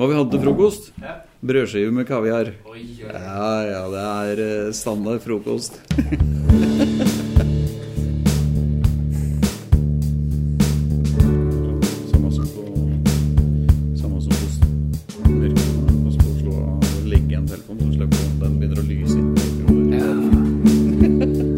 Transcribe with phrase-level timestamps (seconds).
[0.00, 0.86] Hva vi hadde til frokost?
[0.96, 1.18] Ja.
[1.44, 2.48] Brødskive med kaviar.
[2.72, 3.10] Oi, oi.
[3.12, 5.76] Ja, ja, det er eh, standard frokost.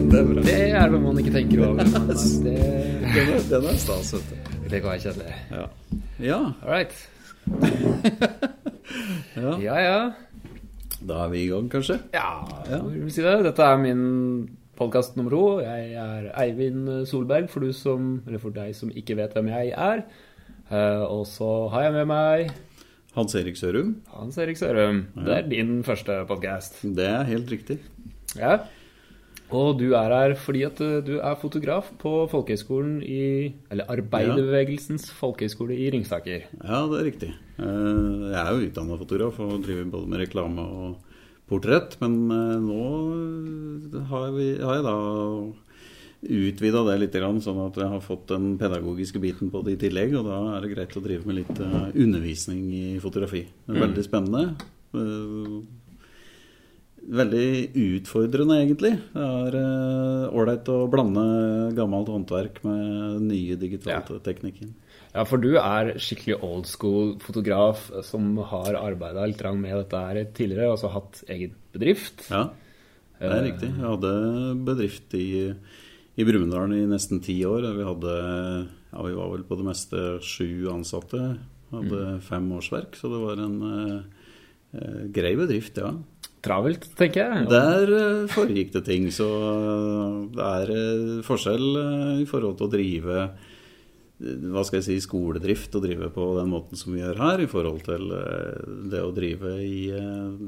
[0.03, 0.43] Den er bra.
[0.43, 1.85] det er det man ikke tenker over.
[3.13, 4.37] Det, er, den er stas, vet du.
[4.71, 5.41] det går være kjedelig.
[5.55, 5.65] Ja.
[6.19, 6.45] ja.
[6.67, 8.29] All right.
[9.37, 9.55] Ja.
[9.63, 9.99] Ja, ja.
[11.03, 11.99] Da er vi i gang, kanskje?
[12.15, 12.79] Ja, Ja.
[12.87, 13.43] vil si det?
[13.47, 14.03] Dette er min
[14.79, 15.45] podkast nummer to.
[15.65, 20.05] Jeg er Eivind Solberg, for, du som, for deg som ikke vet hvem jeg er.
[20.71, 22.53] Eh, og så har jeg med meg
[23.17, 23.97] Hans Erik Sørum.
[24.15, 25.03] Hans Erik Sørum.
[25.27, 26.79] Det er din første podkast.
[26.97, 27.81] Det er helt riktig.
[28.39, 28.61] Ja.
[29.53, 35.11] Og du er her fordi at eh, du er fotograf på folkehøgskolen i Eller Arbeiderbevegelsens
[35.19, 36.47] folkehøgskole i Ringsaker.
[36.63, 37.31] Ja, det er riktig.
[37.61, 41.19] Eh, Jeg er jo utdanna fotograf og driver både med reklame og
[41.53, 41.99] portrett.
[42.01, 44.97] Men eh, nå har, vi, har jeg da
[46.23, 50.17] utvida det litt, sånn at jeg har fått den pedagogiske biten på det i tillegg.
[50.17, 53.45] Og da er det greit å drive med litt undervisning i fotografi.
[53.67, 54.45] Det er veldig spennende.
[57.03, 58.93] Eh, Veldig utfordrende, egentlig.
[59.13, 59.27] Det
[59.59, 61.25] er ålreit å blande
[61.77, 64.71] gammelt håndverk med nye digitale teknikker.
[65.13, 70.23] Ja, for du er skikkelig old school fotograf som har arbeida litt med dette her
[70.33, 72.31] tidligere, altså hatt egen bedrift.
[72.31, 72.47] Ja,
[73.19, 73.69] det er riktig.
[73.77, 74.15] Jeg hadde
[74.65, 75.53] bedrift i,
[76.17, 77.67] i Brumunddal i nesten ti år.
[77.77, 78.15] Vi hadde
[78.93, 81.21] ja, vi var vel på det meste sju ansatte.
[81.73, 84.25] Hadde fem årsverk, så det var en eh,
[84.77, 85.93] eh, grei bedrift, ja.
[86.43, 87.47] Travelt, tenker jeg.
[87.53, 91.67] Der eh, foregikk det ting, så eh, det er eh, forskjell
[92.23, 93.25] i forhold til å drive
[94.23, 97.49] hva skal jeg si, skoledrift og drive på den måten som vi gjør her, i
[97.51, 98.05] forhold til
[98.93, 99.81] det å drive i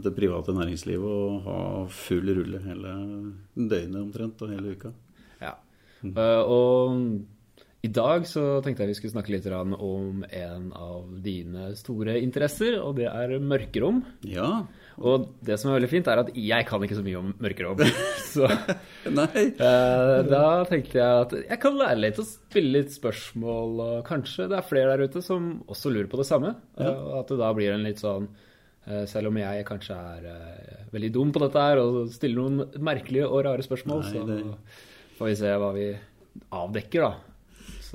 [0.05, 1.57] det private næringslivet og ha
[1.91, 2.93] full rulle hele
[3.59, 4.93] døgnet omtrent og hele uka.
[5.43, 5.57] Ja.
[6.07, 7.03] Og
[7.83, 12.79] i dag så tenkte jeg vi skulle snakke litt om en av dine store interesser,
[12.79, 14.05] og det er mørkerom.
[14.23, 14.69] Ja.
[15.03, 17.81] Og det som er veldig fint, er at jeg kan ikke så mye om mørkerom.
[18.35, 18.47] Så
[19.19, 19.43] Nei.
[19.51, 24.47] eh, da tenkte jeg at jeg kan lære litt og spille litt spørsmål, og kanskje
[24.51, 26.55] det er flere der ute som også lurer på det samme.
[26.79, 26.93] Ja.
[26.93, 28.29] Eh, Og at det da blir en litt sånn
[28.87, 32.83] eh, selv om jeg kanskje er uh, veldig dum på dette her og stiller noen
[32.85, 35.87] merkelige og rare spørsmål, Nei, det- så får vi se hva vi
[36.55, 37.34] avdekker, da.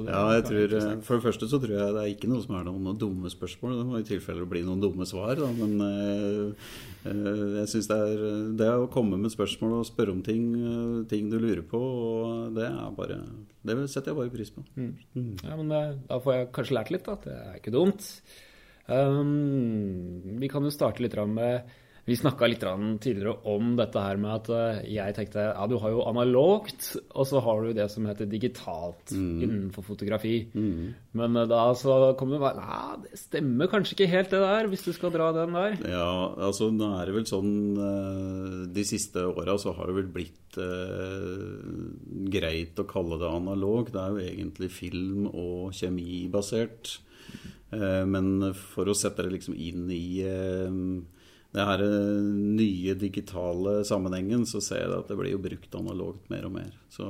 [0.08, 0.74] Ja, jeg tror.
[1.06, 3.76] For det første så tror jeg det er ikke noe som er noen dumme spørsmål.
[3.80, 5.36] Det må i tilfelle bli noen dumme svar.
[5.40, 5.50] Da.
[5.58, 6.68] Men eh,
[7.10, 8.24] eh, jeg syns det er
[8.62, 12.56] det å komme med spørsmål og spørre om ting, eh, ting du lurer på, og
[12.58, 13.20] det er bare
[13.66, 14.64] Det setter jeg bare pris på.
[14.78, 17.18] Ja, men eh, da får jeg kanskje lært litt, da.
[17.26, 18.08] Det er ikke dumt.
[18.90, 21.68] Um, vi kan jo starte litt med
[22.10, 22.64] Vi snakka litt
[23.04, 27.28] tidligere om dette her med at eh, jeg tenkte ja, du har jo analogt, og
[27.30, 30.40] så har du det som heter digitalt innenfor fotografi.
[30.56, 34.70] Men eh, da så kom det bare Nei, det stemmer kanskje ikke helt det der,
[34.72, 35.78] hvis du skal dra den der.
[35.94, 36.10] Ja,
[36.50, 40.58] altså nå er det vel sånn eh, De siste åra så har det vel blitt
[40.60, 41.60] eh,
[42.34, 43.94] greit å kalle det analog.
[43.94, 46.98] Det er jo egentlig film- og kjemibasert.
[47.72, 50.80] Eh, men for å sette det liksom inn i eh,
[51.50, 52.26] det her eh,
[52.60, 56.76] nye digitale sammenhengen, så ser jeg at det blir jo brukt analogt mer og mer.
[56.94, 57.06] Så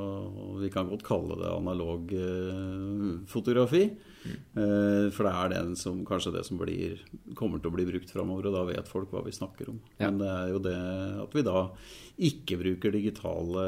[0.61, 3.89] vi kan godt kalle det analog eh, fotografi.
[4.19, 5.13] Mm.
[5.15, 6.99] for det er den som, kanskje det som blir,
[7.39, 9.77] kommer til å bli brukt framover, og da vet folk hva vi snakker om.
[9.95, 10.09] Ja.
[10.09, 10.79] Men det er jo det
[11.23, 11.61] at vi da
[12.27, 13.63] ikke bruker digitale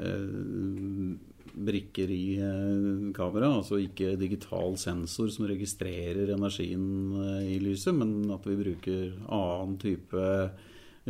[0.00, 1.12] eh,
[1.54, 3.14] brikker i kameraet.
[3.16, 6.86] kamera, altså ikke digital sensor som registrerer energien
[7.20, 10.24] eh, i lyset, men at vi bruker annen type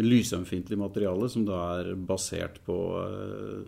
[0.01, 3.63] lysømfintlig materiale som da er basert på eh,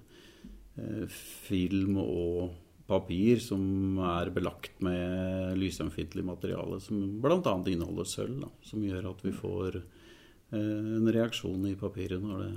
[0.79, 1.07] eh,
[1.49, 2.53] film og
[2.89, 7.55] papir som er belagt med lysømfintlig materiale, som bl.a.
[7.71, 12.53] inneholder sølv, da, som gjør at vi får eh, en reaksjon i papiret når det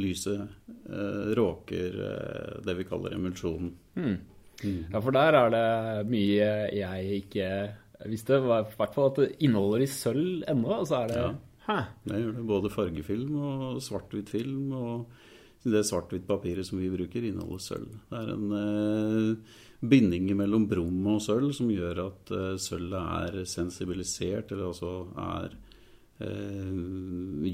[0.00, 3.72] lyset eh, råker eh, det vi kaller emulsjonen.
[4.64, 7.48] Ja, for der er det mye jeg ikke
[8.10, 8.38] visste.
[8.38, 8.46] I
[8.78, 10.80] hvert fall at det inneholder i sølv ennå.
[10.80, 11.34] Og så er det Ja.
[11.64, 11.78] Hæ?
[12.04, 12.46] Det gjør det.
[12.46, 14.72] Både fargefilm og svart-hvitt film.
[14.72, 15.06] Og
[15.64, 17.92] det svart-hvitt papiret som vi bruker, inneholder sølv.
[18.10, 23.48] Det er en eh, binding mellom brom og sølv som gjør at eh, sølvet er
[23.48, 25.56] sensibilisert, eller altså er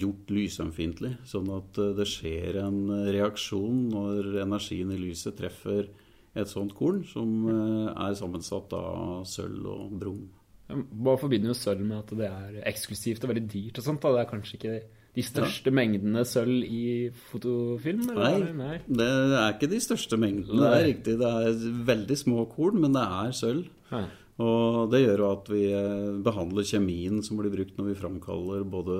[0.00, 1.14] gjort lysømfintlig.
[1.28, 5.88] Sånn at eh, det skjer en reaksjon når energien i lyset treffer
[6.38, 10.22] et sånt korn som eh, er sammensatt av sølv og brom.
[10.70, 14.02] Hva forbinder jo sølv med at det er eksklusivt og veldig dyrt og sånt?
[14.04, 14.14] da?
[14.14, 14.78] Det er kanskje ikke
[15.10, 16.84] de største mengdene sølv i
[17.32, 18.04] fotofilm?
[18.14, 18.36] Nei?
[18.54, 18.76] Nei.
[18.86, 20.60] det er ikke de største mengdene.
[20.62, 21.16] Det er riktig.
[21.18, 23.66] Det er veldig små korn, men det er sølv.
[23.90, 24.04] Nei.
[24.40, 28.64] Og det gjør jo at vi eh, behandler kjemien som blir brukt når vi framkaller
[28.68, 28.98] både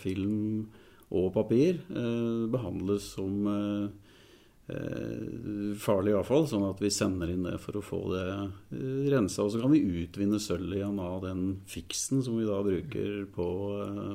[0.00, 0.68] film
[1.08, 3.88] og papir, eh, behandles som eh,
[5.80, 8.24] farlig avfall, sånn at vi sender inn det for å få det
[9.14, 9.46] rensa.
[9.46, 13.48] Og så kan vi utvinne sølvet igjen av den fiksen som vi da bruker på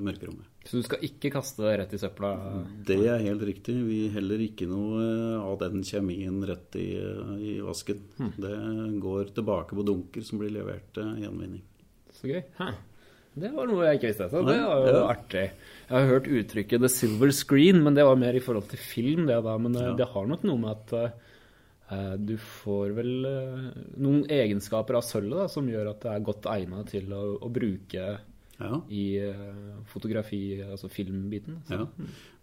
[0.06, 0.52] mørkerommet.
[0.63, 2.30] Så du skal ikke kaste det rett i søpla?
[2.88, 3.75] Det er helt riktig.
[3.83, 8.00] Vi heller ikke noe eh, av den kjemien rett i, eh, i vasken.
[8.39, 8.56] Det
[9.04, 11.65] går tilbake på dunker som blir levert til gjenvinning.
[12.15, 12.42] Så gøy.
[12.62, 12.71] Hæ.
[13.33, 14.30] Det var noe jeg ikke visste.
[14.30, 15.04] Så det var jo ja.
[15.10, 15.45] artig.
[15.89, 19.25] Jeg har hørt uttrykket 'the silver screen', men det var mer i forhold til film.
[19.27, 19.94] det da, Men eh, Ja.
[19.98, 20.94] det har nok noe med at
[21.92, 26.45] uh, du får vel uh, noen egenskaper av sølvet som gjør at det er godt
[26.45, 28.19] egnet til å, å bruke
[28.59, 28.81] Ja.
[28.89, 31.57] i eh, fotografi, altså filmbiten.
[31.71, 31.88] Ja.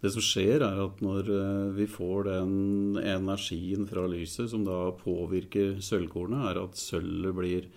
[0.01, 4.91] Det som skjer, er at når eh, vi får den energien fra lyset som da
[4.99, 7.69] påvirker sølvkornet, er at sølvet blir,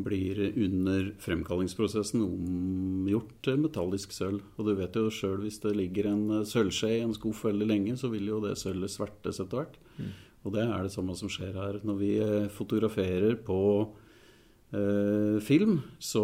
[0.00, 4.40] blir under fremkallingsprosessen omgjort til metallisk sølv.
[4.56, 7.68] Og du vet jo sjøl hvis det ligger en eh, sølvskje i en skuff veldig
[7.68, 9.80] lenge, så vil jo det sølvet svertes etter hvert.
[10.42, 11.76] Og det er det samme som skjer her.
[11.86, 12.14] Når vi
[12.50, 13.60] fotograferer på
[14.72, 16.22] film, så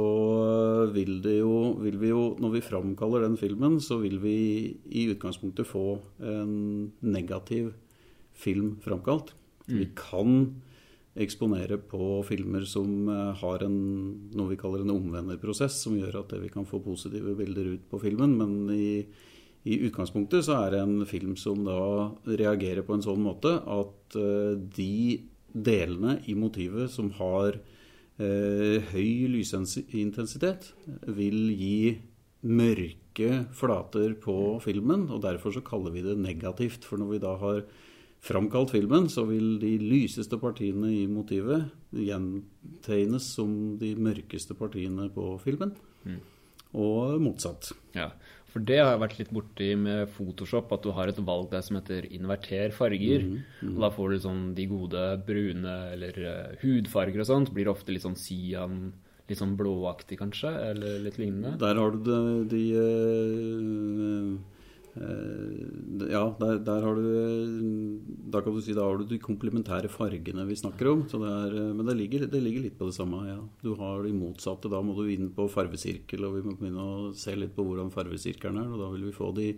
[0.94, 4.38] vil det jo, vil vi jo Når vi framkaller den filmen, så vil vi
[4.88, 7.74] i utgangspunktet få en negativ
[8.32, 9.34] film framkalt.
[9.68, 10.54] Vi kan
[11.18, 13.78] eksponere på filmer som eh, har en,
[14.36, 18.00] noe vi kaller en omvenderprosess, som gjør at vi kan få positive bilder ut på
[18.02, 18.36] filmen.
[18.38, 19.02] Men i,
[19.68, 21.80] i utgangspunktet så er det en film som da
[22.28, 25.18] reagerer på en sånn måte at eh, de
[25.48, 27.74] delene i motivet som har eh,
[28.18, 30.72] høy lysintensitet,
[31.06, 31.98] vil gi
[32.48, 36.86] mørke flater på filmen, og derfor så kaller vi det negativt.
[36.86, 37.62] For når vi da har
[38.24, 45.36] framkalt filmen, så vil de lyseste partiene i motivet gjentegnes som de mørkeste partiene på
[45.42, 45.74] filmen.
[46.78, 47.72] Og motsatt.
[47.94, 48.10] Ja,
[48.48, 51.64] for det har jeg vært litt borti med Photoshop, at du har et valg der
[51.64, 53.26] som heter inverter farger.
[53.66, 57.52] Og da får du sånn de gode brune eller uh, hudfarger og sånt.
[57.52, 58.78] Blir ofte litt sånn cyan,
[59.28, 61.58] litt sånn blåaktig kanskje, eller litt lignende.
[61.60, 64.32] Der har du de, de eh,
[64.98, 69.90] Ja, der, der har du eh, Da kan du si da har du de komplementære
[69.92, 71.02] fargene vi snakker om.
[71.10, 73.26] Det er, eh, men det ligger, det ligger litt på det samme.
[73.28, 73.38] ja.
[73.62, 74.70] Du har de motsatte.
[74.70, 77.92] Da må du inn på farvesirkel, og vi må begynne å se litt på hvordan
[77.94, 78.72] farvesirkelen er.
[78.72, 79.52] Og da vil vi få de,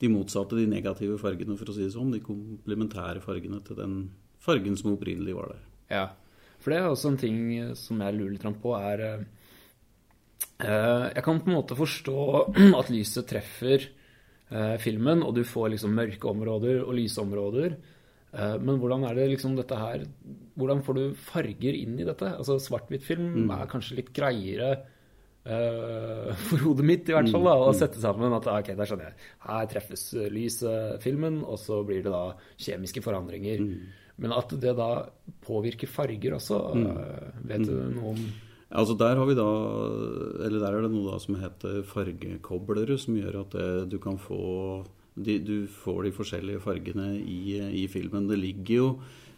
[0.00, 2.12] de motsatte, de negative fargene, for å si det sånn.
[2.12, 3.96] De komplementære fargene til den
[4.44, 5.64] fargen som opprinnelig var der.
[5.94, 6.06] Ja,
[6.60, 7.40] for det er også en ting
[7.76, 9.26] som jeg lurer litt på, er eh,
[10.64, 12.16] eh, Jeg kan på en måte forstå
[12.80, 13.93] at lyset treffer eh,
[14.78, 17.74] filmen, og du får liksom mørke områder og lyse områder.
[18.34, 20.02] Eh, men hvordan er det liksom dette her
[20.58, 22.32] Hvordan får du farger inn i dette?
[22.34, 24.70] Altså Svart-hvitt-film er kanskje litt greiere
[25.46, 29.10] eh, for hodet mitt, i hvert fall, da, å sette sammen at ok, der skjønner
[29.10, 29.28] jeg.
[29.46, 32.24] Her treffes lysfilmen, og så blir det da
[32.66, 33.62] kjemiske forandringer.
[34.22, 34.90] Men at det da
[35.42, 36.90] påvirker farger også, mm.
[37.50, 38.26] vet du noe om
[38.74, 39.48] Altså der har vi da,
[40.46, 44.18] eller der er det noe da som heter fargekoblere, som gjør at det, du kan
[44.18, 48.26] få de, Du får de forskjellige fargene i, i filmen.
[48.26, 48.88] Det ligger jo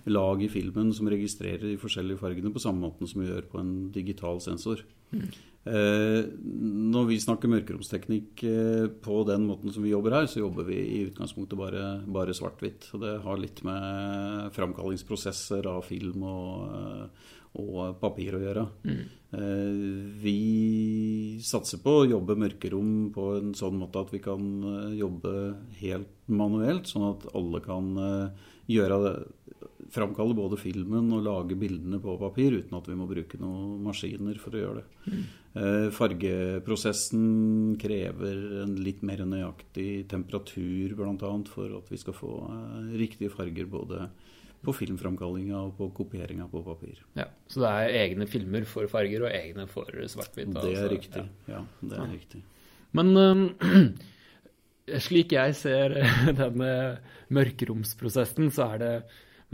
[0.07, 3.61] lag i filmen som registrerer de forskjellige fargene på samme måten som vi gjør på
[3.61, 4.85] en digital sensor.
[5.67, 6.23] Eh,
[6.95, 10.79] når vi snakker mørkeromsteknikk eh, på den måten som vi jobber her, så jobber vi
[10.79, 12.87] i utgangspunktet bare, bare svart-hvitt.
[13.03, 18.67] Det har litt med framkallingsprosesser av film og, eh, og papir å gjøre.
[18.87, 19.05] Mm.
[20.23, 20.37] vi
[21.45, 25.33] satser på å jobbe mørkerom på en sånn måte at vi kan eh, jobbe
[25.81, 29.17] helt manuelt, sånn at alle kan eh, gjøre det
[29.93, 34.39] framkalle både filmen og lage bildene på papir uten at vi må bruke noen maskiner
[34.43, 35.13] for å gjøre det.
[35.13, 35.27] Mm.
[35.97, 41.31] Fargeprosessen krever en litt mer nøyaktig temperatur bl.a.
[41.49, 44.11] for at vi skal få eh, riktige farger både
[44.67, 46.99] på filmframkallinga og på kopieringa på papir.
[47.19, 50.51] Ja, Så det er egne filmer for farger og egne for svart-hvitt?
[50.53, 51.25] Det altså, er riktig.
[51.49, 51.55] ja.
[51.55, 52.43] Ja, det er riktig.
[52.97, 53.45] Men um,
[55.07, 55.97] slik jeg ser
[56.43, 56.73] denne
[57.35, 58.93] mørkeromsprosessen, så er det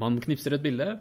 [0.00, 0.94] Man knipser et bilde,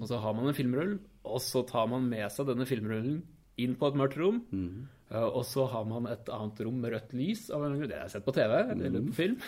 [0.00, 0.92] og så har man en filmrull,
[1.26, 3.16] og så tar man med seg denne filmrullen
[3.58, 4.38] inn på et mørkt rom.
[4.54, 7.46] øh, Og så har man et annet rom med rødt lys.
[7.54, 7.88] av en grunn.
[7.88, 9.38] Det har jeg sett på TV eller på film.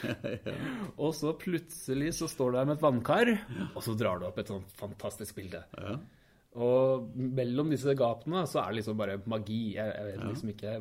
[1.04, 3.32] Og så plutselig så står du der med et vannkar,
[3.74, 5.60] og så drar du opp et sånt fantastisk bilde.
[6.60, 9.76] Og mellom disse gapene så er det liksom bare magi.
[9.76, 10.72] Jeg, jeg vet liksom ikke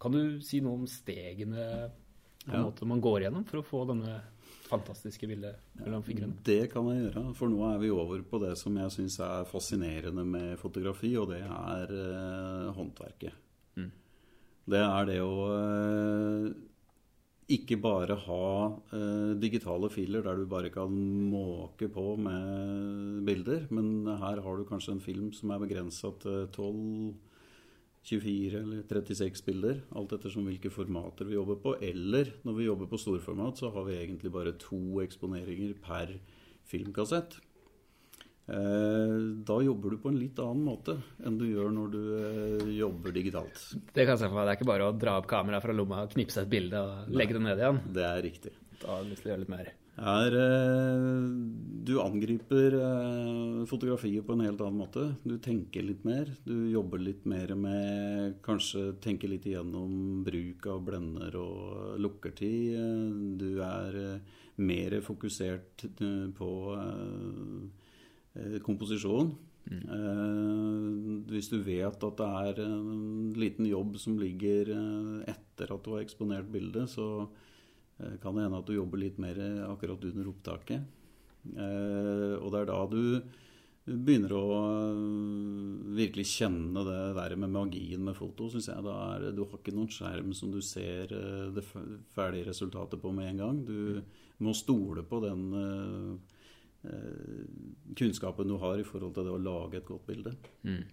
[0.00, 1.64] Kan du si noe om stegene
[2.46, 4.14] på en måte man går gjennom for å få denne
[4.70, 6.38] fantastiske bildet mellom fingrene?
[6.46, 9.46] Det kan jeg gjøre, for nå er vi over på det som jeg syns er
[9.50, 13.49] fascinerende med fotografi, og det er eh, håndverket.
[14.70, 16.50] Det er det å eh,
[17.56, 18.44] ikke bare ha
[18.94, 20.94] eh, digitale filer der du bare kan
[21.30, 26.46] måke på med bilder, men her har du kanskje en film som er begrensa til
[26.54, 27.18] 12
[28.02, 31.74] 24 eller 36 bilder, alt ettersom hvilke formater vi jobber på.
[31.84, 36.14] Eller når vi jobber på storformat, så har vi egentlig bare to eksponeringer per
[36.70, 37.36] filmkassett.
[38.50, 39.16] Eh,
[39.46, 43.14] da jobber du på en litt annen måte enn du gjør når du eh, jobber
[43.14, 43.60] digitalt.
[43.94, 44.48] Det kan jeg se for meg.
[44.48, 47.12] Det er ikke bare å dra opp kameraet fra lomma og knipse et bilde og
[47.14, 47.84] legge det ned igjen.
[47.94, 48.56] Det er riktig.
[48.80, 49.70] Da har jeg lyst til å gjøre litt mer.
[50.00, 51.28] Er, eh,
[51.86, 52.74] du angriper
[53.70, 55.04] fotografiet på en helt annen måte.
[55.22, 56.32] Du tenker litt mer.
[56.42, 63.38] Du jobber litt mer med Kanskje tenker litt igjennom bruk av blender og lukkertid.
[63.38, 64.00] Du er
[64.60, 65.86] mer fokusert
[66.36, 66.50] på
[68.66, 69.34] komposisjon.
[69.70, 70.94] Eh,
[71.30, 75.92] hvis du vet at det er en liten jobb som ligger eh, etter at du
[75.94, 77.28] har eksponert bildet, så
[78.00, 80.88] eh, kan det hende at du jobber litt mer akkurat under opptaket.
[81.54, 83.04] Eh, og det er da du
[83.90, 88.84] begynner å eh, virkelig kjenne det der med magien med foto, syns jeg.
[88.86, 91.64] Da er du har ikke noen skjerm som du ser eh, det
[92.14, 93.62] ferdige resultatet på med en gang.
[93.66, 94.02] Du
[94.44, 96.38] må stole på den eh, eh,
[96.80, 100.32] kunnskapen du har i forhold til det å lage et godt bilde.
[100.64, 100.84] Mm.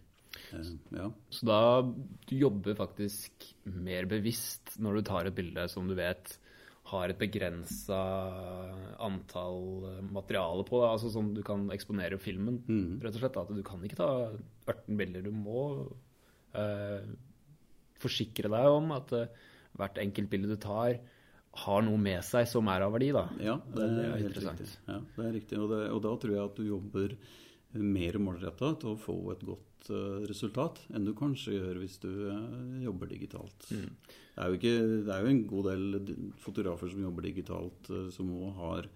[0.53, 1.07] Eh, ja.
[1.29, 6.37] Så da du jobber faktisk mer bevisst når du tar et bilde som du vet
[6.87, 7.97] har et begrensa
[9.03, 12.61] antall eh, materiale på, da, altså sånn du kan eksponere filmen,
[13.03, 13.39] rett og slett.
[13.41, 14.11] At du kan ikke ta
[14.67, 15.27] 18 bilder.
[15.27, 15.67] Du må
[16.55, 17.03] eh,
[18.01, 19.29] forsikre deg om at eh,
[19.77, 20.95] hvert enkelt bilde du tar,
[21.63, 23.11] har noe med seg som er av verdi.
[23.15, 23.25] da.
[23.43, 24.69] Ja, det Det er, er helt riktig.
[24.87, 25.59] Ja, det er riktig.
[25.59, 27.17] Og, det, og da tror jeg at du jobber
[27.77, 32.11] mer målretta til å få et godt uh, resultat enn du kanskje gjør hvis du
[32.31, 33.67] uh, jobber digitalt.
[33.71, 33.89] Mm.
[33.97, 38.07] Det, er jo ikke, det er jo en god del fotografer som jobber digitalt, uh,
[38.13, 38.89] som òg har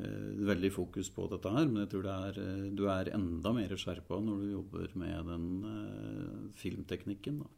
[0.00, 2.36] veldig fokus på dette her, men jeg tror det er,
[2.72, 7.42] du er enda mer skjerpa når du jobber med den filmteknikken.
[7.42, 7.50] Da.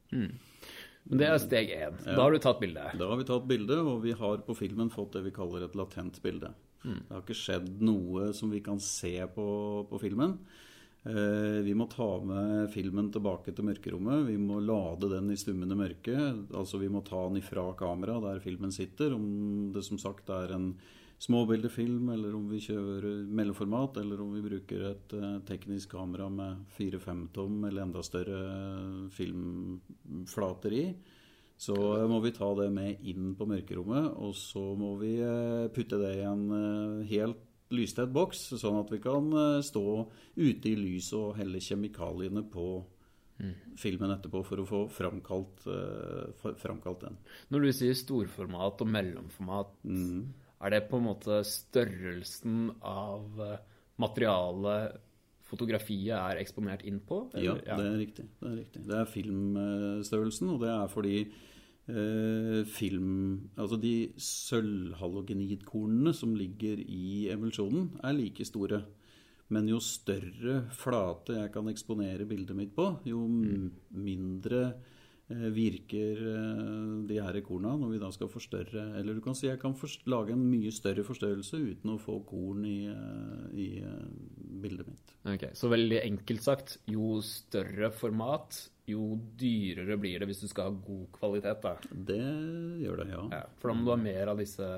[1.10, 1.96] Men det er steg én.
[2.06, 2.94] Da har du tatt bildet.
[2.98, 5.74] Da har vi tatt bilde, og vi har på filmen fått det vi kaller et
[5.78, 6.52] latent bilde.
[6.82, 9.46] Det har ikke skjedd noe som vi kan se på,
[9.90, 10.38] på filmen.
[11.04, 14.26] Eh, vi må ta med filmen tilbake til mørkerommet.
[14.28, 16.14] Vi må lade den i stummende mørke.
[16.54, 19.16] Altså vi må ta den ifra kamera der filmen sitter.
[19.16, 20.76] Om det som sagt er en
[21.22, 26.62] småbildefilm, eller om vi kjører mellomformat, eller om vi bruker et eh, teknisk kamera med
[26.78, 30.86] 4-5 tom eller enda større filmflater i.
[31.62, 31.74] Så
[32.10, 36.20] må vi ta det med inn på mørkerommet, og så må vi eh, putte det
[36.20, 36.46] i en
[37.10, 39.86] helt lystett boks, sånn at vi kan eh, stå
[40.36, 42.66] ute i lyset og helle kjemikaliene på
[43.80, 47.16] filmen etterpå for å få framkalt, eh, framkalt den.
[47.50, 49.72] Når du sier storformat og mellomformat,
[50.62, 53.56] er det på en måte størrelsen av eh,
[54.02, 55.00] materialet
[55.52, 57.24] fotografiet er eksponert inn på?
[57.34, 57.80] Ja, eller?
[57.80, 58.28] det er riktig.
[58.38, 58.84] Det er, riktig.
[58.88, 61.16] Det er filmstørrelsen, og det er fordi
[61.82, 68.84] film Altså de sølvhalogenidkornene som ligger i emulsjonen, er like store.
[69.52, 74.90] Men jo større flate jeg kan eksponere bildet mitt på, jo mindre eh,
[75.54, 79.60] virker eh, de her korna når vi da skal forstørre Eller du kan si jeg
[79.62, 79.74] kan
[80.10, 84.04] lage en mye større forstørrelse uten å få korn i, eh, i eh,
[84.62, 85.16] bildet mitt.
[85.28, 88.58] Ok, Så veldig enkelt sagt, jo større format,
[88.88, 91.62] jo dyrere blir det hvis du skal ha god kvalitet.
[91.62, 91.74] da.
[91.90, 92.20] Det
[92.82, 93.22] gjør det, ja.
[93.38, 94.68] Ja, for da må du ha mer av disse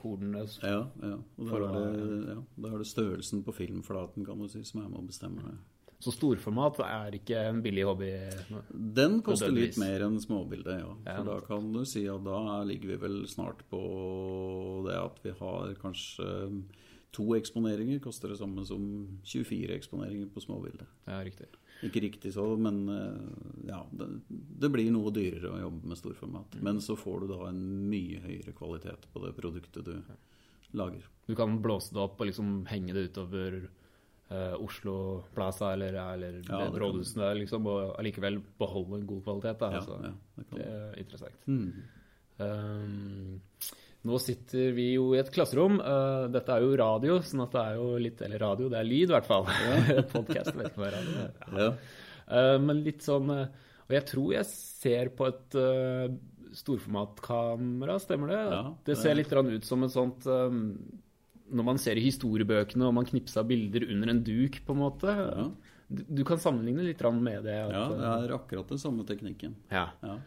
[0.00, 0.46] kornene.
[0.64, 1.18] Ja, ja.
[1.40, 4.84] Og da er, det, ja, da er det størrelsen på filmflaten kan du si, som
[4.84, 5.58] er med å bestemme det.
[6.00, 8.10] Så storformat er ikke en billig hobby.
[8.72, 10.92] Den koster litt mer enn småbildet, ja.
[11.04, 13.80] For da kan du si at da ligger vi vel snart på
[14.86, 16.30] det at vi har kanskje
[17.10, 18.82] to eksponeringer koster det samme som
[19.26, 20.86] 24 eksponeringer på småbildet.
[21.10, 21.50] Ja, riktig.
[21.84, 26.56] Ikke riktig så, men eh, ja, det, det blir noe dyrere å jobbe med storformat.
[26.56, 26.64] Mm.
[26.68, 29.96] Men så får du da en mye høyere kvalitet på det produktet du
[30.76, 31.08] lager.
[31.26, 33.62] Du kan blåse det opp og liksom henge det utover
[34.30, 34.96] eh, Oslo
[35.34, 39.58] Plaza eller, eller Ja, det kan liksom, og allikevel beholde en god kvalitet.
[39.60, 39.98] Da, Ja, altså.
[40.04, 41.46] ja, det det er interessant.
[41.46, 41.72] Mm.
[42.40, 43.40] Um,
[44.08, 45.80] nå sitter vi jo i et klasserom.
[45.80, 48.88] Uh, dette er jo radio, sånn at det er jo litt Eller radio, det er
[48.88, 49.50] lyd i hvert fall.
[49.50, 50.04] Ja.
[50.14, 51.34] Podkast vet ikke hva radio er.
[51.58, 51.68] Ja.
[52.30, 53.44] Uh, men litt sånn uh,
[53.88, 55.58] Og jeg tror jeg ser på et
[56.50, 58.40] storformatkamera, stemmer det?
[58.40, 60.64] Ja, det, det ser litt ut som et sånt um,
[61.50, 65.14] Når man ser i historiebøkene og man knipser bilder under en duk, på en måte.
[65.14, 65.48] Ja.
[65.90, 67.56] Du, du, kan sammenligne litt med det?
[67.66, 69.56] At, ja, det er akkurat den samme teknikken.
[69.72, 69.88] Ja.
[70.04, 70.18] ja.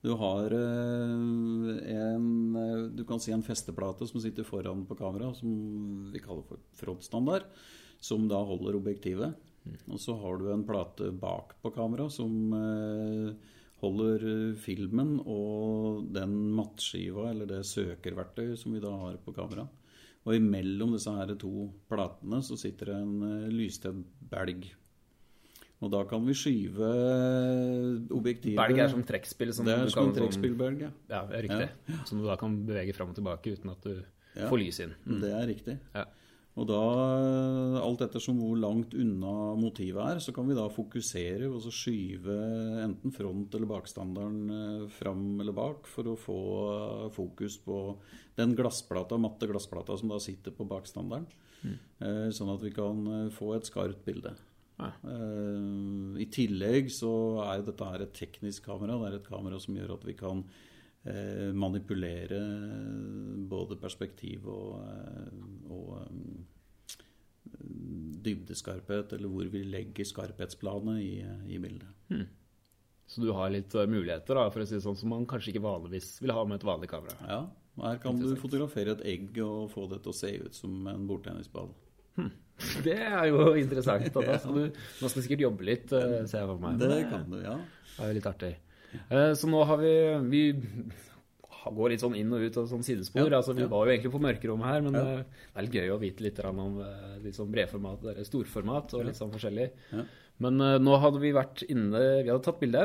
[0.00, 2.54] Du har en
[2.94, 7.42] Du kan si en festeplate som sitter foran på kamera, som vi kaller for frontstandard,
[7.98, 9.34] som da holder objektivet.
[9.66, 9.78] Mm.
[9.90, 12.54] Og så har du en plate bak på kamera som
[13.82, 19.68] holder eh, filmen og den mattskiva, eller det søkerverktøyet som vi da har på kamera.
[20.28, 24.68] Og imellom disse her to platene så sitter det en eh, lystedd belg.
[25.78, 26.86] Og da kan vi skyve
[28.10, 29.52] objektivet Belg er som trekkspill?
[29.54, 30.90] Som det er som en trekkspillbelg, ja.
[31.12, 31.20] ja.
[31.46, 31.68] Riktig.
[31.86, 31.98] Ja.
[32.08, 34.48] Som du da kan bevege fram og tilbake uten at du ja.
[34.50, 34.96] får lys inn.
[35.06, 35.20] Mm.
[35.22, 35.76] Det er riktig.
[35.94, 36.04] Ja.
[36.58, 36.78] Og da,
[37.78, 42.34] alt ettersom hvor langt unna motivet er, så kan vi da fokusere og så skyve
[42.82, 46.40] enten front- eller bakstandarden eh, fram eller bak for å få
[47.14, 47.78] fokus på
[48.38, 51.28] den glassplata, matte glassplata som da sitter på bakstandarden.
[51.58, 51.78] Mm.
[52.34, 54.34] Sånn at vi kan eh, få et skarpt bilde.
[54.78, 54.92] Ja.
[56.22, 57.10] I tillegg så
[57.42, 58.94] er dette her et teknisk kamera.
[59.00, 60.67] Det er et kamera som gjør at vi kan Eh,
[61.54, 62.40] manipulere
[63.48, 65.28] både perspektiv og, eh,
[65.72, 66.96] og eh,
[68.28, 71.14] dybdeskarphet, eller hvor vi legger skarphetsplanet i,
[71.54, 71.88] i bildet.
[72.10, 72.26] Hmm.
[73.08, 75.64] Så du har litt muligheter, da, for å si det sånn, som man kanskje ikke
[75.64, 77.16] vanligvis vil ha med et vanlig kamera?
[77.24, 77.40] Ja,
[77.86, 81.08] her kan du fotografere et egg og få det til å se ut som en
[81.08, 81.72] bordtennisball.
[82.18, 82.34] Hmm.
[82.84, 84.10] Det er jo interessant.
[84.12, 84.38] Da.
[84.42, 86.80] skal du, nå skal du sikkert jobbe litt, ser jeg for meg.
[86.82, 87.54] Det kan du, ja.
[87.94, 88.56] Det er jo litt artig.
[88.96, 89.92] Eh, så nå har vi
[90.30, 90.42] Vi
[91.68, 93.26] går litt sånn inn og ut av sånn sidespor.
[93.26, 93.70] Ja, altså, vi ja.
[93.70, 95.02] var jo egentlig på mørkerommet her, men ja.
[95.02, 98.94] Eh, det er litt gøy å vite litt om eh, litt sånn bredformat eller storformat
[98.96, 99.68] og litt sånn forskjellig.
[100.38, 102.84] Men uh, nå hadde vi vært inne Vi hadde tatt bilde,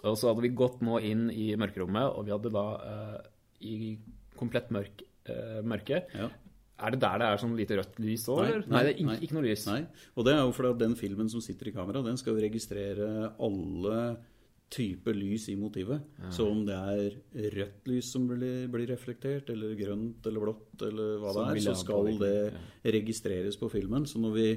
[0.00, 3.18] og så hadde vi gått nå inn i mørkerommet, og vi hadde da uh,
[3.60, 3.92] i
[4.40, 6.00] komplett mørk, uh, mørke
[6.76, 8.40] er det der det er sånn lite rødt lys òg?
[8.40, 9.62] Nei, nei, nei, det er ikke, ikke, noe lys.
[9.68, 9.78] Nei,
[10.12, 12.42] og det er jo fordi at den filmen som sitter i kamera, den skal jo
[12.44, 13.06] registrere
[13.46, 14.00] alle
[14.72, 16.02] type lys i motivet.
[16.18, 16.30] Ja.
[16.34, 21.22] Så om det er rødt lys som blir, blir, reflektert, eller grønt eller blått, eller
[21.22, 22.34] hva det er, så skal det
[22.96, 24.08] registreres på filmen.
[24.10, 24.48] Så når vi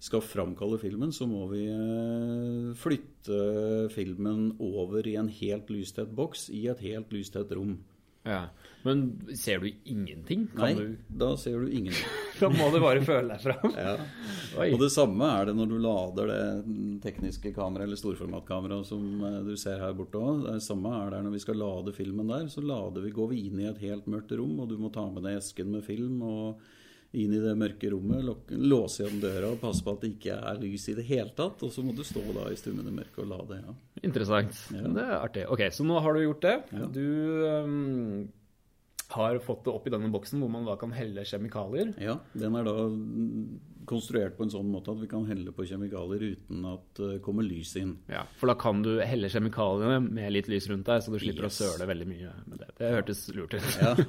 [0.00, 6.48] skal framkalle filmen, så må vi eh, flytte filmen over i en helt lystett boks
[6.56, 7.76] i et helt lystett rom.
[8.22, 8.48] Ja.
[8.82, 10.46] Men ser du ingenting?
[10.56, 10.96] Kan Nei, du...
[11.08, 12.08] da ser du ingenting.
[12.40, 13.76] da må du bare føle deg fram.
[13.86, 13.94] ja.
[14.66, 16.44] Og det samme er det når du lader det
[17.04, 20.46] tekniske kameraet eller storformatkameraet som eh, du ser her borte òg.
[20.48, 22.48] Det samme er det når vi skal lade filmen der.
[22.52, 25.04] Så lader vi, går vi inn i et helt mørkt rom, og du må ta
[25.12, 26.22] med deg esken med film.
[26.24, 26.68] og
[27.12, 30.60] inn i det mørke rommet, låse igjen døra og passe på at det ikke er
[30.62, 31.62] lys i det hele tatt.
[31.66, 33.58] Og så må du stå da i stummende mørke og lade.
[33.64, 33.74] Ja.
[34.06, 34.60] Interessant.
[34.74, 34.84] Ja.
[34.86, 35.46] Det er artig.
[35.50, 36.56] Ok, Så nå har du gjort det.
[36.70, 36.86] Ja.
[36.94, 37.06] Du
[37.66, 38.28] um,
[39.16, 41.94] har fått det opp i denne boksen hvor man da kan helle kjemikalier.
[41.98, 42.76] Ja, den er da
[43.90, 47.46] konstruert på en sånn måte at vi kan helle på kjemikalier uten at det kommer
[47.46, 47.96] lys inn.
[48.10, 51.48] Ja, For da kan du helle kjemikaliene med litt lys rundt deg, så du slipper
[51.48, 51.58] yes.
[51.58, 52.70] å søle veldig mye med det.
[52.78, 53.70] Det hørtes lurt ut.
[53.80, 53.94] ja.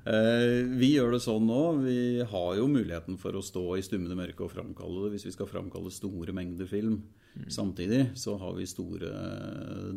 [0.00, 1.58] Eh, vi gjør det sånn nå.
[1.84, 5.32] Vi har jo muligheten for å stå i stummende mørke og framkalle det hvis vi
[5.34, 6.94] skal framkalle store mengder film.
[7.34, 7.50] Mm.
[7.52, 9.10] Samtidig så har vi store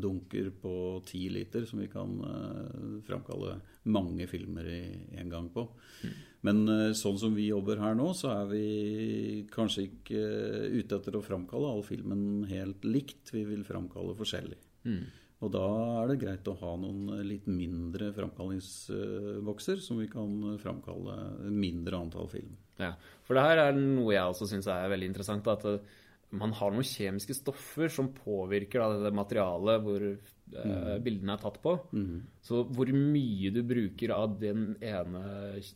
[0.03, 0.73] dunker på
[1.07, 2.19] ti liter som vi kan
[3.07, 3.55] framkalle
[3.95, 4.83] mange filmer i
[5.23, 5.69] en gang på.
[6.03, 6.19] Mm.
[6.43, 8.63] Men uh, sånn som vi jobber her nå, så er vi
[9.53, 13.31] kanskje ikke uh, ute etter å framkalle all filmen helt likt.
[13.31, 14.59] Vi vil framkalle forskjellig.
[14.87, 15.03] Mm.
[15.43, 15.63] Og da
[16.01, 21.17] er det greit å ha noen litt mindre framkallingsbokser som vi kan framkalle
[21.51, 22.53] mindre antall film.
[22.79, 22.93] Ja,
[23.27, 25.47] For det her er noe jeg også syns er veldig interessant.
[25.51, 25.67] at
[26.33, 30.05] man har noen kjemiske stoffer som påvirker da, det materialet hvor
[30.55, 31.03] eh, mm.
[31.05, 31.75] bildene er tatt på.
[31.95, 32.23] Mm.
[32.43, 35.23] Så hvor mye du bruker av ene,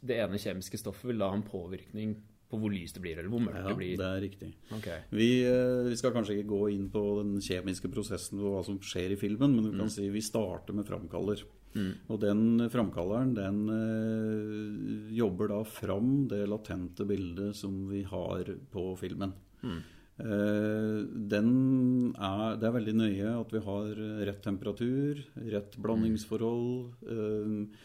[0.02, 3.32] det ene kjemiske stoffet, vil da ha en påvirkning på hvor lyst det blir, eller
[3.32, 3.98] hvor mørkt ja, det blir.
[4.00, 4.50] det er riktig.
[4.78, 5.02] Okay.
[5.12, 8.80] Vi, eh, vi, skal kanskje ikke gå inn på den kjemiske prosessen og hva som
[8.80, 9.96] skjer i filmen, men vi kan mm.
[9.98, 11.44] si vi starter med framkaller.
[11.78, 11.92] Mm.
[12.08, 18.88] Og den framkalleren den øh, jobber da fram det latente bildet som vi har på
[19.00, 19.36] filmen.
[19.62, 19.84] Mm.
[20.18, 25.22] Eh, er, det er veldig nøye at vi har rett temperatur,
[25.54, 26.72] rett blandingsforhold,
[27.06, 27.84] eh,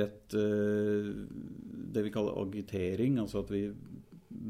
[0.00, 1.10] rett eh,
[1.92, 3.66] det vi kaller agitering, altså at vi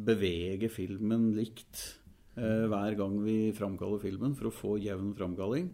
[0.07, 1.89] beveger filmen likt
[2.37, 5.71] hver gang vi framkaller filmen for å få jevn framkalling.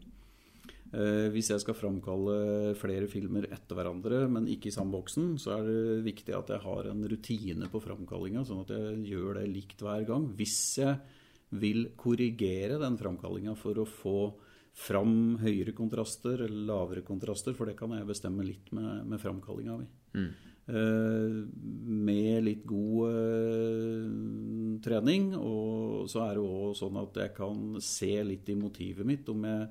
[1.35, 5.67] Hvis jeg skal framkalle flere filmer etter hverandre, men ikke i samme boksen, så er
[5.67, 9.83] det viktig at jeg har en rutine på framkallinga, sånn at jeg gjør det likt
[9.83, 10.29] hver gang.
[10.39, 10.95] Hvis jeg
[11.53, 14.17] vil korrigere den framkallinga for å få
[14.73, 19.77] fram høyere kontraster eller lavere kontraster, for det kan jeg bestemme litt med, med framkallinga
[19.77, 19.89] mi.
[20.17, 20.31] Mm.
[20.73, 21.37] Eh,
[22.09, 24.09] med litt god eh,
[24.85, 29.29] trening, og så er det òg sånn at jeg kan se litt i motivet mitt
[29.33, 29.71] om jeg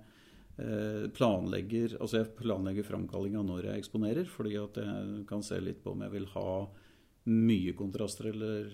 [0.62, 5.80] Eh, planlegger altså jeg planlegger framkallinga når jeg eksponerer, fordi at jeg kan se litt
[5.82, 6.52] på om jeg vil ha
[7.32, 8.67] mye kontraster eller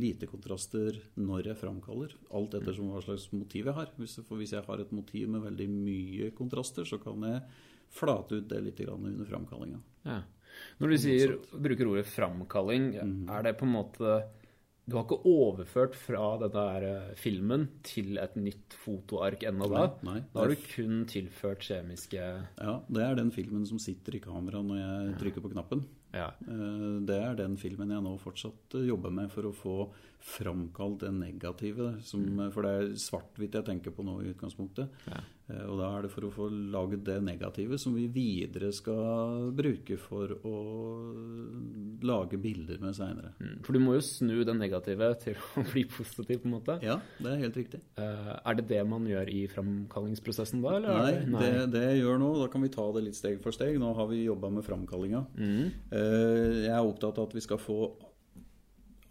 [0.00, 2.14] lite kontraster når jeg framkaller.
[2.36, 3.92] Alt ettersom hva slags motiv jeg har.
[3.96, 7.42] For hvis jeg har et motiv med veldig mye kontraster, så kan jeg
[7.90, 9.80] flate ut det litt under framkallinga.
[10.06, 10.20] Ja.
[10.80, 13.18] Når du sier, bruker ordet framkalling, mm.
[13.30, 14.16] er det på en måte
[14.90, 19.84] du har ikke overført fra denne eh, filmen til et nytt fotoark ennå da?
[20.02, 24.18] Nei, nei, da har du kun tilført kjemiske Ja, det er den filmen som sitter
[24.18, 25.86] i kameraet når jeg trykker på knappen.
[26.10, 26.32] Ja.
[26.42, 29.76] Eh, det er den filmen jeg nå fortsatt eh, jobber med for å få
[30.20, 31.92] framkalt det negative.
[32.04, 32.48] Som, mm.
[32.54, 34.90] For det er svart-hvitt jeg tenker på nå i utgangspunktet.
[35.06, 35.22] Ja.
[35.66, 39.96] Og da er det for å få laget det negative som vi videre skal bruke
[39.98, 40.58] for å
[42.06, 43.32] lage bilder med seinere.
[43.40, 43.56] Mm.
[43.66, 46.78] For du må jo snu det negative til å bli positiv, på en måte?
[46.84, 47.82] Ja, det er helt riktig.
[48.00, 50.76] Er det det man gjør i framkallingsprosessen da?
[50.82, 51.42] Nei, det, Nei.
[51.44, 53.78] Det, det, jeg gjør nå, da kan vi ta det litt steg for steg.
[53.80, 55.24] Nå har vi jobba med framkallinga.
[55.38, 55.66] Mm.
[55.90, 57.82] Eh, jeg er opptatt av at vi skal få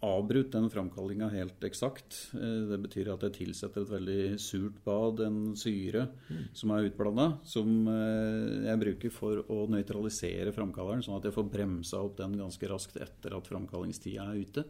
[0.00, 2.18] avbrutt den framkallinga helt eksakt.
[2.34, 6.46] Eh, det betyr at jeg tilsetter et veldig surt bad, en syre mm.
[6.56, 11.50] som er utblanda, som eh, jeg bruker for å nøytralisere framkalleren, sånn at jeg får
[11.52, 14.66] bremsa opp den ganske raskt etter at framkallingstida er ute.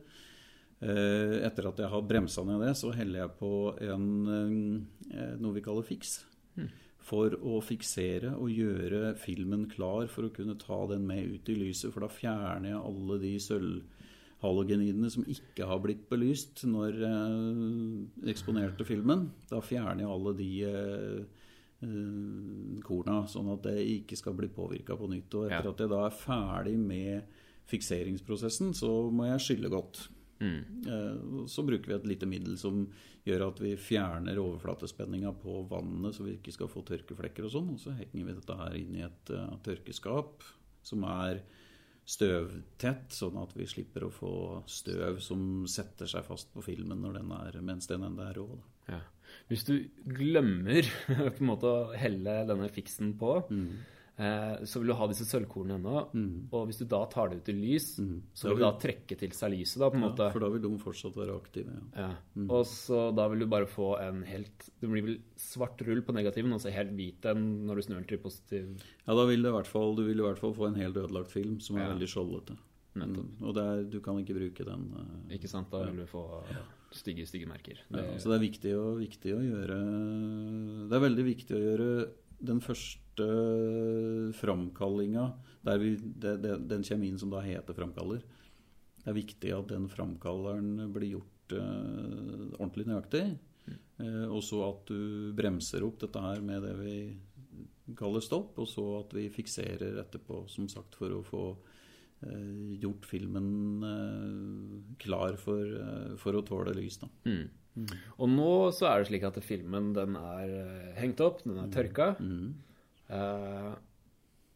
[0.81, 3.51] Etter at jeg har bremsa ned det, så heller jeg på
[3.85, 4.07] en,
[5.37, 6.23] noe vi kaller fiks.
[6.57, 6.71] Mm
[7.11, 11.57] for å fiksere og gjøre filmen klar for å kunne ta den med ut i
[11.59, 11.91] lyset.
[11.95, 13.33] For da fjerner jeg alle de
[14.41, 19.31] sølvhalogenidene som ikke har blitt belyst når jeg eksponerte filmen.
[19.51, 21.25] Da fjerner jeg alle de eh,
[21.83, 25.35] eh, korna, sånn at det ikke skal bli påvirka på nytt.
[25.35, 27.37] Og etter at jeg da er ferdig med
[27.71, 30.09] fikseringsprosessen, så må jeg skylle godt.
[30.41, 31.45] Mm.
[31.53, 32.87] Så bruker vi et lite middel som
[33.29, 37.69] gjør at vi fjerner overflatespenninga på vannet, så vi ikke skal få tørkeflekker og sånn.
[37.75, 40.47] Og så henger vi dette her inn i et uh, tørkeskap
[40.83, 41.43] som er
[42.11, 44.35] støvtett, sånn at vi slipper å få
[44.71, 48.49] støv som setter seg fast på filmen den er, mens den ennå er rå.
[48.91, 49.01] Ja.
[49.47, 53.99] Hvis du glemmer på en måte å helle denne fiksen på, mm
[54.69, 56.03] så vil du ha disse sølvkornene ennå.
[56.13, 56.49] Mm.
[56.53, 58.17] Og hvis du da tar det ut i lys, mm.
[58.37, 59.79] så vil du da trekke til seg lyset.
[59.81, 60.31] da, på en ja, måte.
[60.35, 61.77] For da vil de fortsatt være aktive.
[61.95, 62.07] Ja.
[62.07, 62.09] ja.
[62.37, 62.49] Mm.
[62.49, 66.17] Og så da vil du bare få en helt Det blir vel svart rull på
[66.17, 68.73] negativen, og så helt hvit en når du snur den til positiv.
[69.07, 70.99] Ja, da vil du i hvert fall, du vil i hvert fall få en helt
[71.01, 71.95] ødelagt film som er ja.
[71.95, 72.59] veldig skjoldete.
[72.99, 73.17] Mm.
[73.47, 74.89] Og er, du kan ikke bruke den.
[74.97, 75.71] Uh, ikke sant.
[75.73, 76.25] Da vil du få
[76.95, 77.79] stygge, stygge merker.
[77.89, 79.79] Det, så det er viktig, og, viktig å gjøre
[80.91, 81.89] Det er veldig viktig å gjøre
[82.41, 83.27] den første
[84.39, 85.27] framkallinga,
[85.63, 88.23] den kjemien som da heter framkaller,
[89.01, 93.25] det er viktig at den framkalleren blir gjort uh, ordentlig nøyaktig.
[93.65, 93.79] Mm.
[94.01, 96.97] Uh, og så at du bremser opp dette her med det vi
[97.97, 101.45] kaller stopp, og så at vi fikserer etterpå, som sagt, for å få
[102.21, 103.47] gjort filmen
[105.01, 105.65] klar for,
[106.21, 106.99] for, å tåle lys.
[107.01, 107.09] da.
[107.25, 107.47] Mm.
[107.79, 107.87] Mm.
[108.19, 111.69] Og nå så er det slik at filmen den er eh, hengt opp, den er
[111.69, 111.75] mm.
[111.75, 112.09] tørka.
[112.19, 112.51] Mm.
[113.11, 113.73] Uh,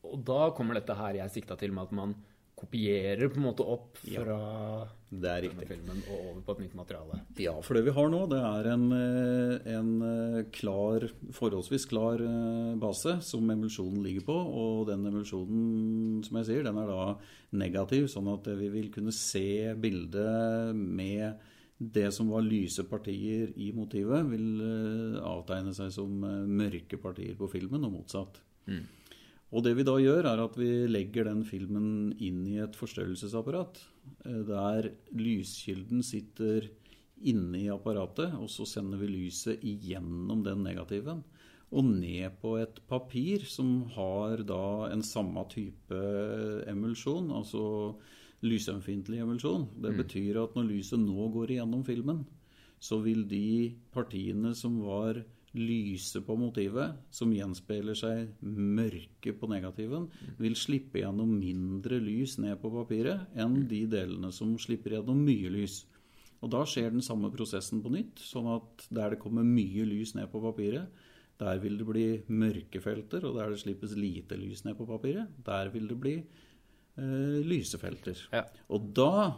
[0.04, 2.14] og da kommer dette her jeg sikta til med at man
[2.64, 7.20] kopierer på en måte opp fra ja, denne filmen og over på et nytt materiale.
[7.40, 9.92] Ja, for det vi har nå, det er en, eh, en
[10.54, 12.22] klar, forholdsvis klar
[12.80, 14.36] base som emulsjonen ligger på.
[14.64, 17.06] Og den emulsjonen, som jeg sier, den er da
[17.54, 23.70] negativ, sånn at vi vil kunne se bildet med det som var lyse partier i
[23.76, 26.10] motivet, vil avtegne seg som
[26.48, 28.38] mørke partier på filmen, og motsatt.
[28.70, 28.84] Mm.
[29.54, 33.78] Og det vi da gjør, er at vi legger den filmen inn i et forstørrelsesapparat.
[34.26, 36.66] Uh, der lyskilden sitter
[37.24, 41.22] inne i apparatet, og så sender vi lyset igjennom den negativen.
[41.74, 46.02] Og ned på et papir som har da en samme type
[46.70, 47.30] emulsjon.
[47.34, 47.94] altså
[48.44, 49.68] lysømfintlig emulsjon.
[49.80, 50.00] Det mm.
[50.02, 52.24] betyr at når lyset nå går igjennom filmen,
[52.82, 55.22] så vil de partiene som var
[55.54, 60.08] lyse på motivet, som gjenspeiler seg mørke på negativen,
[60.40, 65.52] vil slippe gjennom mindre lys ned på papiret enn de delene som slipper gjennom mye
[65.54, 65.84] lys.
[66.42, 70.14] Og Da skjer den samme prosessen på nytt, sånn at der det kommer mye lys
[70.18, 70.90] ned på papiret,
[71.36, 75.68] Der vil det bli mørkefelter, og der det slippes lite lys ned på papiret, der
[75.68, 76.12] vil det bli
[76.94, 78.20] eh, lysefelter.
[78.30, 78.44] Ja.
[78.70, 79.34] Og da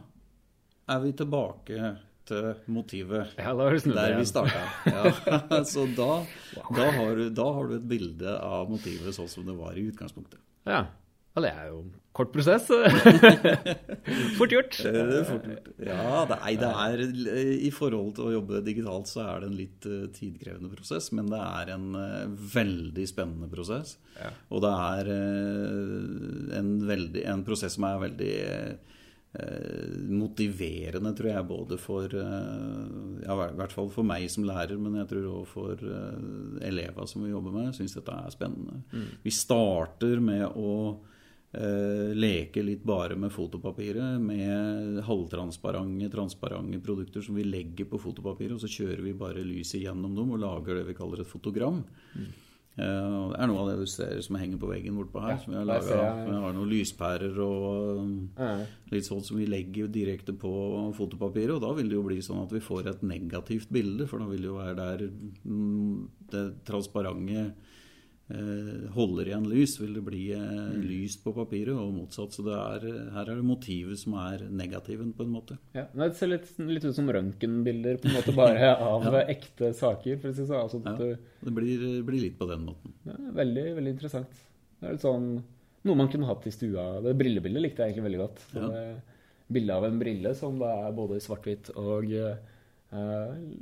[0.93, 1.95] er vi tilbake
[2.27, 3.35] til motivet.
[3.39, 4.63] Ja, Der vi starta.
[4.87, 5.63] Ja.
[5.73, 9.57] Så da, da, har du, da har du et bilde av motivet sånn som det
[9.59, 10.41] var i utgangspunktet.
[10.67, 10.87] Ja.
[11.37, 11.85] ja, det er jo
[12.17, 12.71] kort prosess.
[14.39, 14.79] Fort gjort.
[14.81, 15.47] Det er fort.
[15.85, 17.03] Ja, det, nei, det er
[17.67, 21.29] I forhold til å jobbe digitalt så er det en litt eh, tidkrevende prosess, men
[21.29, 22.25] det er en eh,
[22.57, 23.99] veldig spennende prosess.
[24.17, 24.33] Ja.
[24.49, 28.96] Og det er eh, en, veldig, en prosess som er veldig eh,
[30.09, 34.97] motiverende, tror jeg, både for eh, ja, I hvert fall for meg som lærer, men
[35.01, 38.81] jeg tror òg for uh, elever som vi jobber med, syns dette er spennende.
[39.25, 40.73] Vi starter med å
[41.53, 48.57] eh, leke litt bare med fotopapiret, med halvtransparente, transparente produkter som vi legger på fotopapiret,
[48.57, 51.83] og så kjører vi bare lyset gjennom dem og lager det vi kaller et fotogram.
[52.17, 52.43] Eh,
[52.79, 55.31] og det er noe av det du ser som henger på veggen bortpå her.
[55.31, 55.89] Ja, som vi har laget.
[55.89, 58.67] jeg- Vi har noen lyspærer og Ja.
[58.93, 61.55] litt sånt som vi legger direkte på fotopapiret.
[61.57, 64.27] Og da vil det jo bli sånn at vi får et negativt bilde, for da
[64.27, 65.09] vil det jo være der
[65.47, 67.55] mm, det transparente
[68.29, 72.33] holder igjen lys, vil det bli eh, lyst på papiret, og motsatt.
[72.35, 75.59] Så det er, her er det motivet som er negativen, på en måte.
[75.77, 80.19] Ja, Det ser litt, litt ut som røntgenbilder på en måte bare av ekte saker.
[80.19, 80.63] for å si det sånn.
[80.65, 80.97] Altså, Ja.
[80.99, 82.93] du, Det blir, blir litt på den måten.
[83.07, 84.43] ja, veldig, veldig interessant.
[84.81, 85.29] Det er litt sånn
[85.87, 87.01] noe man kunne hatt i stua.
[87.01, 88.43] Det brillebildet likte jeg egentlig veldig godt.
[88.51, 88.69] Så Ja.
[88.75, 89.03] det
[89.49, 92.35] Bilde av en brille som da er både svart-hvitt og eh,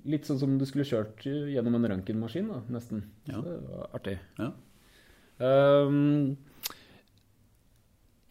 [0.08, 3.04] litt sånn som du skulle kjørt gjennom en røntgenmaskin, nesten.
[3.28, 3.38] Ja.
[3.38, 4.16] Så det var artig.
[4.38, 4.50] Ja.
[5.44, 6.36] Ehm,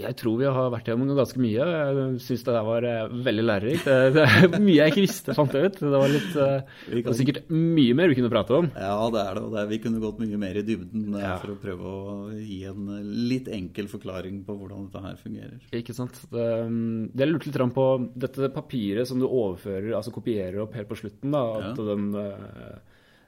[0.01, 1.65] jeg tror vi har vært gjennom ganske mye.
[1.69, 3.85] Jeg syns det der var eh, veldig lærerikt.
[4.15, 5.77] Det, er mye jeg ikke visste, fant jeg ut.
[5.83, 8.69] Det var, litt, eh, det var sikkert mye mer vi kunne prate om.
[8.73, 9.43] Ja, det er det.
[9.45, 11.35] Og det er, vi kunne gått mye mer i dybden eh, Ja.
[11.43, 12.89] for å prøve å gi en
[13.29, 15.59] litt enkel forklaring på hvordan dette her fungerer.
[15.77, 16.17] Ikke sant?
[16.33, 17.87] Det, mm, jeg lurte litt på
[18.25, 21.87] dette papiret som du overfører, altså kopierer opp helt på slutten, da, at Ja.
[21.93, 22.09] den,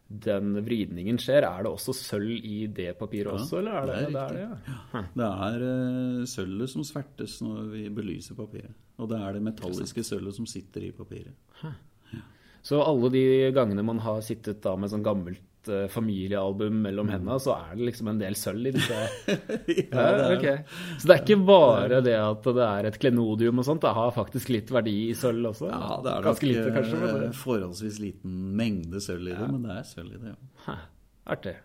[0.08, 1.48] den vridningen skjer.
[1.48, 4.22] Er det også sølv i det papiret Ja, også, eller er det det er det?
[4.22, 5.04] Er det ja.
[5.16, 8.76] Det er eh, sølvet som svertes når vi belyser papiret.
[9.02, 11.34] Og det er det metalliske sølvet som sitter i papiret.
[12.66, 17.38] Så alle de gangene man har sittet da med sånn gammelt eh, familiealbum mellom hendene,
[17.42, 18.96] så er det liksom en del sølv i disse
[19.32, 19.36] ja,
[19.68, 20.74] det er- ok.
[21.02, 24.12] Så det er ikke bare det at det er et klenodium og sånt, det har
[24.16, 25.70] faktisk litt verdi i sølv også?
[25.72, 27.00] Ja, det er Ganske lite, kanskje?
[27.04, 30.34] Men eh, det, forholdsvis liten mengde sølv i det, men det er sølv i det,
[30.36, 30.52] ja.
[30.68, 30.78] Hæ,
[31.38, 31.56] artig.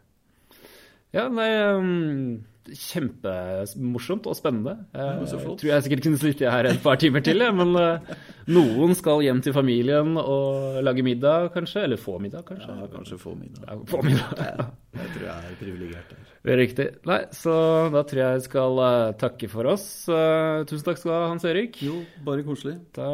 [1.16, 4.76] Ja, nei um, Kjempemorsomt og spennende.
[4.94, 5.56] Jeg flott.
[5.58, 8.12] tror jeg sikkert kunne sittet her et par timer til, men eh,
[8.48, 11.84] noen skal hjem til familien og lage middag, kanskje?
[11.88, 12.76] Eller få middag, kanskje?
[12.80, 13.66] ja kanskje få middag.
[13.66, 14.40] Ja, få middag.
[14.40, 14.68] Ja,
[15.00, 16.30] jeg tror jeg er privilegert der.
[16.50, 16.86] Er riktig.
[17.08, 17.54] Nei, så
[17.92, 19.86] da tror jeg jeg skal eh, takke for oss.
[20.08, 21.82] Eh, tusen takk skal du ha, Hans Erik.
[21.84, 22.78] Jo, bare koselig.
[22.96, 23.10] Da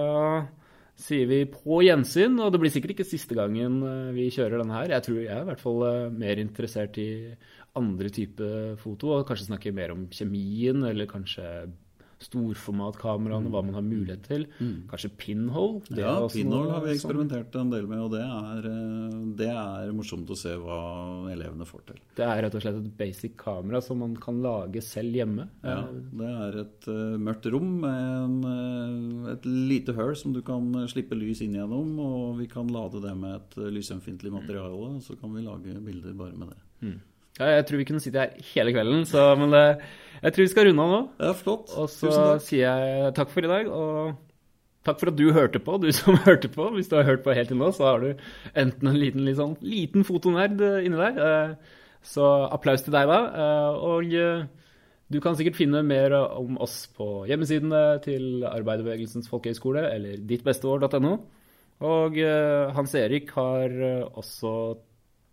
[0.97, 4.79] sier vi på gjensyn, og det blir sikkert ikke siste gangen eh, vi kjører denne
[4.79, 4.95] her.
[4.95, 5.83] Jeg tror jeg er i hvert fall
[6.15, 7.11] mer interessert i
[7.77, 11.45] andre type foto, og kanskje snakke mer om kjemien, eller kanskje
[12.22, 14.46] storformatkameraene, hva man har mulighet til.
[14.90, 15.83] Kanskje pinhole.
[15.98, 20.31] Ja, pinhole har vi eksperimentert en del med, og det er, eh, det er morsomt
[20.33, 20.79] å se hva
[21.33, 22.00] elevene får til.
[22.16, 25.48] Det er rett og slett et basic kamera som man kan lage selv hjemme.
[25.62, 30.40] Ja, det er et eh, mørkt rom med en, eh, et lite hull som du
[30.46, 35.18] kan slippe lys inn gjennom, og vi kan lade det med et lysømfintlig materiale, så
[35.20, 36.62] kan vi lage bilder bare med det.
[37.38, 39.64] Ja, jeg tror vi kunne sitte her hele kvelden, så, men det,
[40.22, 41.01] jeg tror vi skal runde av nå.
[41.20, 41.75] Ja, flott.
[41.77, 42.12] Og så
[42.44, 44.14] sier jeg takk for i dag, og
[44.88, 46.70] takk for at du hørte på, du som hørte på.
[46.77, 48.12] Hvis du har hørt på helt til nå, så har du
[48.57, 51.20] enten en liten, sånn, liten fotonerd eh, inni der.
[51.27, 51.75] eh,
[52.07, 53.20] Så applaus til deg, da.
[53.35, 54.46] eh, Og eh,
[55.12, 61.12] du kan sikkert finne mer om oss på hjemmesidene til Arbeiderbevegelsens folkehøgskole eller dittbesteår.no.
[61.87, 64.55] Og eh, Hans Erik har eh, også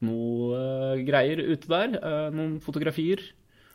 [0.06, 1.96] noe eh, greier ute der.
[2.00, 3.22] eh, Noen fotografier.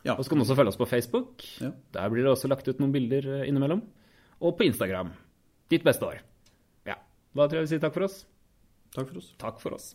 [0.07, 0.15] Ja.
[0.15, 1.43] Og så kan du også følge oss på Facebook.
[1.59, 1.73] Ja.
[1.95, 3.81] Der blir det også lagt ut noen bilder eh, innimellom.
[4.39, 5.11] Og på Instagram.
[5.69, 6.21] Ditt beste år.
[6.87, 6.95] Ja.
[7.35, 8.21] Da tror jeg vi sier takk for oss.
[8.95, 9.33] Takk for oss.
[9.41, 9.89] Takk for oss.